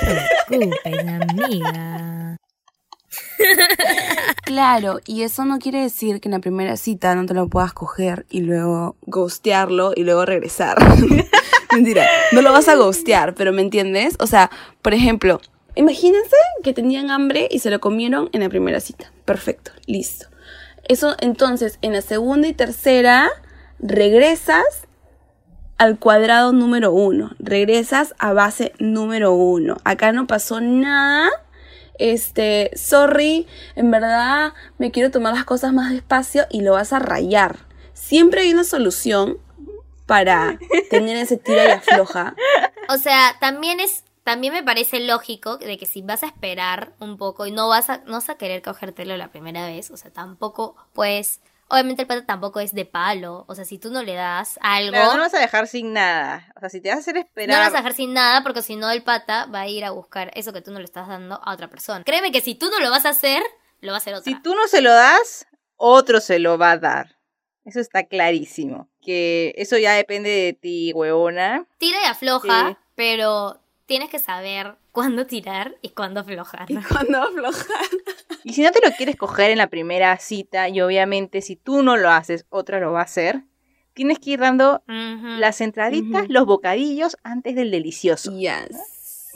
[0.48, 2.38] preocupes, amiga.
[4.46, 7.74] Claro, y eso no quiere decir que en la primera cita no te lo puedas
[7.74, 10.78] coger y luego ghostearlo y luego regresar.
[11.74, 14.16] Mentira, no lo vas a ghostear, pero ¿me entiendes?
[14.20, 14.50] O sea,
[14.82, 15.42] por ejemplo,
[15.76, 19.12] imagínense que tenían hambre y se lo comieron en la primera cita.
[19.26, 20.31] Perfecto, listo.
[20.92, 23.30] Eso entonces, en la segunda y tercera,
[23.80, 24.66] regresas
[25.78, 27.32] al cuadrado número uno.
[27.40, 29.78] Regresas a base número uno.
[29.86, 31.30] Acá no pasó nada.
[31.98, 37.00] Este, sorry, en verdad me quiero tomar las cosas más despacio y lo vas a
[37.00, 37.60] rayar.
[37.94, 39.38] Siempre hay una solución
[40.08, 42.36] para tener ese tira y afloja.
[42.90, 47.18] O sea, también es también me parece lógico de que si vas a esperar un
[47.18, 50.12] poco y no vas a no vas a querer cogértelo la primera vez, o sea,
[50.12, 54.14] tampoco pues obviamente el pata tampoco es de palo, o sea, si tú no le
[54.14, 56.52] das algo Pero no lo vas a dejar sin nada.
[56.58, 57.58] O sea, si te vas a hacer no esperar.
[57.58, 59.92] lo vas a dejar sin nada porque si no el pata va a ir a
[59.92, 62.04] buscar eso que tú no le estás dando a otra persona.
[62.04, 63.42] Créeme que si tú no lo vas a hacer,
[63.80, 64.32] lo va a hacer otra.
[64.32, 67.18] Si tú no se lo das, otro se lo va a dar.
[67.64, 68.90] Eso está clarísimo.
[69.02, 71.66] Que eso ya depende de ti, huevona.
[71.78, 72.78] Tira y afloja, Sí.
[72.96, 76.72] pero tienes que saber cuándo tirar y cuándo aflojar.
[76.72, 77.90] Y cuando aflojar.
[78.46, 81.84] Y si no te lo quieres coger en la primera cita, y obviamente si tú
[81.84, 83.44] no lo haces, otra lo va a hacer,
[83.94, 88.32] tienes que ir dando las entraditas, los bocadillos antes del delicioso.
[88.32, 89.34] Yes.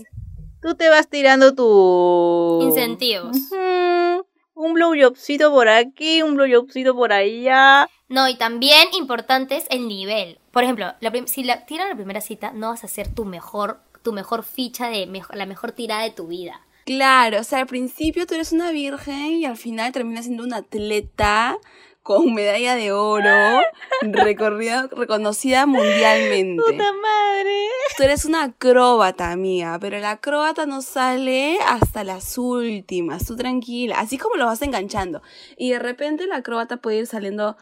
[0.61, 2.61] Tú te vas tirando tu...
[2.61, 3.35] Incentivos.
[3.35, 4.25] Ujú.
[4.53, 7.89] Un blowjobcito por aquí, un blowjobcito por allá.
[8.07, 10.39] No, y también importante es el nivel.
[10.51, 13.81] Por ejemplo, la si la tiran la primera cita, no vas a hacer tu mejor,
[14.05, 16.61] tu mejor ficha de la mejor tirada de tu vida.
[16.85, 20.57] Claro, o sea, al principio tú eres una virgen y al final terminas siendo una
[20.57, 21.57] atleta
[22.03, 23.61] con medalla de oro,
[24.03, 26.61] recorrida, reconocida mundialmente.
[26.63, 27.55] ¡Puta madre!
[27.97, 33.99] Tú eres una acróbata, amiga, pero la acróbata no sale hasta las últimas, tú tranquila,
[33.99, 35.23] así como lo vas enganchando.
[35.57, 37.57] Y de repente la acróbata puede ir saliendo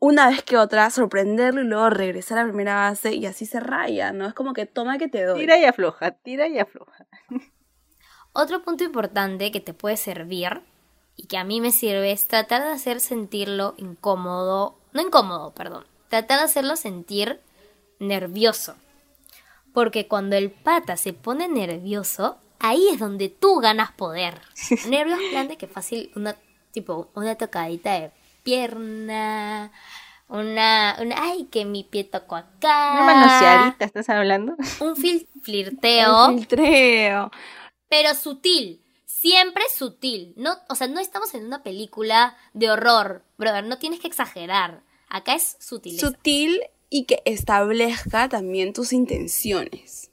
[0.00, 3.60] una vez que otra, sorprenderlo y luego regresar a la primera base y así se
[3.60, 4.26] raya, ¿no?
[4.26, 5.38] Es como que toma que te doy.
[5.38, 7.06] Tira y afloja, tira y afloja.
[8.32, 10.62] Otro punto importante que te puede servir
[11.16, 15.84] y que a mí me sirve es tratar de hacer sentirlo incómodo, no incómodo, perdón,
[16.08, 17.40] tratar de hacerlo sentir
[17.98, 18.76] nervioso.
[19.74, 24.40] Porque cuando el pata se pone nervioso, ahí es donde tú ganas poder.
[24.88, 26.36] Nervios grandes que fácil una
[26.72, 29.72] tipo una tocadita de pierna,
[30.28, 34.54] una, una ay que mi pie tocó acá, Una manoseadita, ¿estás hablando?
[34.80, 37.30] un fil- flirteo El filtreo.
[37.88, 38.82] pero sutil.
[39.06, 40.32] Siempre sutil.
[40.36, 43.64] No, o sea, no estamos en una película de horror, brother.
[43.64, 44.80] No tienes que exagerar.
[45.10, 46.06] Acá es sutileza.
[46.06, 50.09] sutil y que establezca también tus intenciones.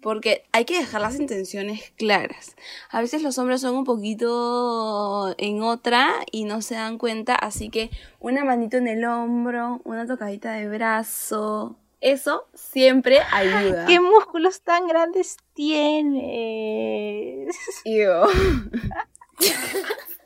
[0.00, 2.54] Porque hay que dejar las intenciones claras.
[2.90, 7.68] A veces los hombres son un poquito en otra y no se dan cuenta, así
[7.68, 13.86] que una manito en el hombro, una tocadita de brazo, eso siempre ayuda.
[13.86, 16.22] ¿Qué músculos tan grandes tienes?
[17.84, 18.28] Ew.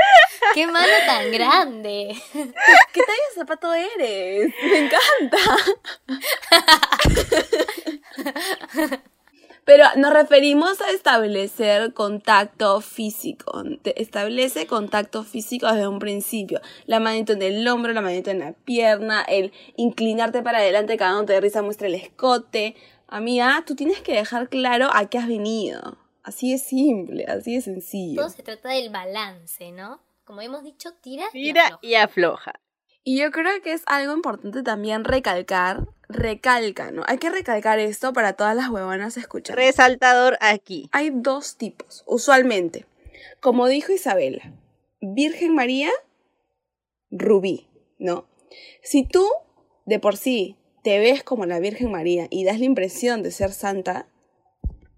[0.54, 2.16] ¡Qué mano tan grande!
[2.32, 4.54] ¿Qué talla de zapato eres?
[4.62, 5.38] Me encanta.
[9.66, 13.64] Pero nos referimos a establecer contacto físico.
[13.82, 16.60] Establece contacto físico desde un principio.
[16.86, 21.14] La manito en el hombro, la manito en la pierna, el inclinarte para adelante cada
[21.14, 22.76] uno te de risa muestra el escote.
[23.08, 25.98] Amiga, tú tienes que dejar claro a qué has venido.
[26.26, 28.22] Así es simple, así de sencillo.
[28.22, 30.02] Todo se trata del balance, ¿no?
[30.24, 31.78] Como hemos dicho, tira, y afloja.
[31.82, 32.60] y afloja.
[33.04, 37.04] Y yo creo que es algo importante también recalcar, recalca, ¿no?
[37.06, 39.62] Hay que recalcar esto para todas las huevonas escuchando.
[39.62, 40.88] Resaltador aquí.
[40.90, 42.86] Hay dos tipos, usualmente.
[43.40, 44.52] Como dijo Isabela,
[45.00, 45.90] Virgen María,
[47.12, 47.68] Rubí,
[48.00, 48.26] ¿no?
[48.82, 49.28] Si tú
[49.84, 53.52] de por sí te ves como la Virgen María y das la impresión de ser
[53.52, 54.08] santa,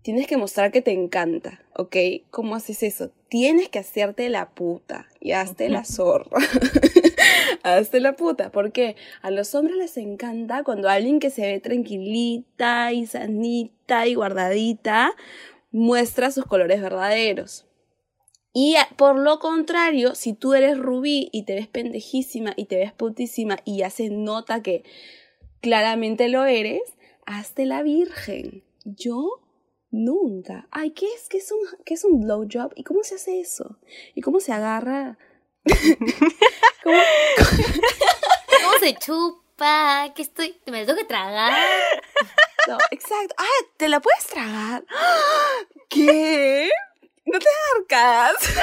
[0.09, 1.95] tienes que mostrar que te encanta, ¿ok?
[2.31, 3.11] ¿Cómo haces eso?
[3.29, 6.39] Tienes que hacerte la puta y hazte la zorra.
[7.63, 12.91] hazte la puta, porque a los hombres les encanta cuando alguien que se ve tranquilita
[12.95, 15.15] y sanita y guardadita
[15.73, 17.67] muestra sus colores verdaderos.
[18.55, 22.95] Y por lo contrario, si tú eres rubí y te ves pendejísima y te ves
[22.95, 24.85] putísima y ya se nota que
[25.61, 26.81] claramente lo eres,
[27.27, 28.65] hazte la virgen.
[28.87, 29.43] Yo
[29.91, 30.67] nunca.
[30.71, 31.29] Ay, ¿qué es?
[31.29, 32.73] ¿Qué es un, qué es un blowjob?
[32.77, 33.79] ¿Y cómo se hace eso?
[34.15, 35.19] ¿Y cómo se agarra?
[36.85, 36.99] ¿Cómo?
[38.63, 40.13] ¿Cómo se chupa?
[40.15, 40.61] ¿Qué estoy?
[40.67, 41.53] ¿Me tengo que tragar?
[42.69, 43.35] No, exacto.
[43.39, 44.85] Ah, ¿te la puedes tragar?
[45.89, 46.71] ¿Qué?
[47.25, 47.47] No no te
[47.77, 48.35] arcas.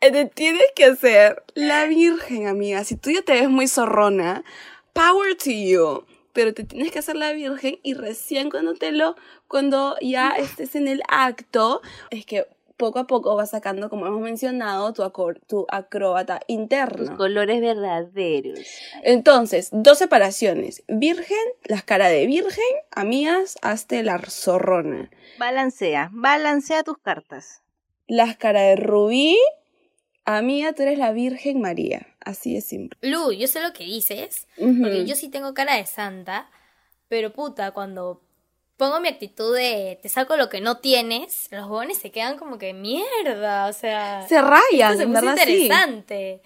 [0.00, 2.84] Te tienes que hacer la virgen, amiga.
[2.84, 4.44] Si tú ya te ves muy zorrona,
[4.94, 6.06] power to you.
[6.32, 9.16] Pero te tienes que hacer la virgen y recién cuando te lo,
[9.48, 14.22] cuando ya estés en el acto, es que poco a poco vas sacando, como hemos
[14.22, 17.16] mencionado, tu, acor- tu acróbata Tus interno.
[17.18, 18.58] colores verdaderos.
[19.02, 20.82] Entonces, dos separaciones.
[20.88, 25.10] Virgen, las cara de virgen, amigas, hazte la zorrona.
[25.38, 27.60] Balancea, balancea tus cartas.
[28.06, 29.38] Las cara de rubí,
[30.24, 32.06] amiga, tú eres la Virgen María.
[32.24, 32.98] Así de simple.
[33.02, 36.50] Lu, yo sé lo que dices, porque yo sí tengo cara de santa,
[37.08, 38.22] pero puta, cuando
[38.76, 42.58] pongo mi actitud de te saco lo que no tienes, los jóvenes se quedan como
[42.58, 45.28] que mierda, o sea, Se rayan, esto se puso sí.
[45.28, 46.42] interesante.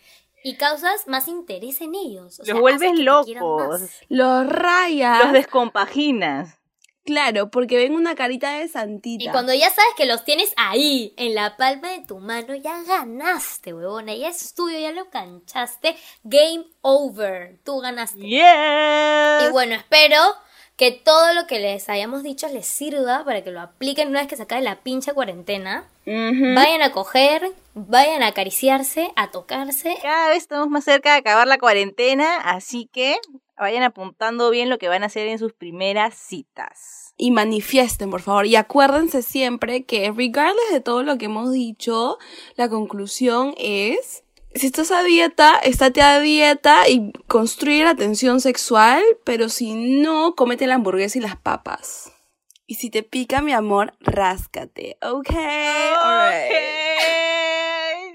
[0.47, 2.39] Y causas más interés en ellos.
[2.39, 3.81] o Los sea, vuelves locos.
[4.09, 5.25] Los rayas.
[5.25, 6.59] Los descompaginas.
[7.05, 9.25] Claro, porque ven una carita de santita.
[9.25, 12.83] Y cuando ya sabes que los tienes ahí, en la palma de tu mano, ya
[12.83, 14.15] ganaste, huevona.
[14.15, 15.97] Ya es tuyo, ya lo canchaste.
[16.23, 17.59] Game over.
[17.63, 18.21] Tú ganaste.
[18.21, 19.49] Yes.
[19.49, 20.19] Y bueno, espero
[20.77, 24.29] que todo lo que les hayamos dicho les sirva para que lo apliquen una vez
[24.29, 25.85] que se acabe la pincha cuarentena.
[26.07, 29.97] Vayan a coger, vayan a acariciarse, a tocarse.
[30.03, 33.17] Cada vez estamos más cerca de acabar la cuarentena, así que
[33.59, 37.01] vayan apuntando bien lo que van a hacer en sus primeras citas.
[37.17, 38.47] y manifiesten, por favor.
[38.47, 42.19] Y acuérdense siempre que, regardless de todo lo que hemos dicho,
[42.57, 44.25] la conclusión es,
[44.55, 50.35] si estás a dieta, estate a dieta y construye la tensión sexual, pero si no,
[50.35, 52.11] cómete la hamburguesa y las papas.
[52.67, 55.31] Y si te pica, mi amor, ráscate, ¿ok?
[55.31, 56.51] Alright.
[56.51, 57.54] Ok.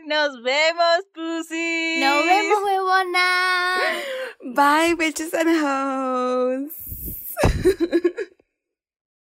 [0.09, 1.99] Nos vemos, Pussy.
[1.99, 3.77] ¡Nos vemos, huevona!
[4.55, 6.71] Bye, bitches and hoes.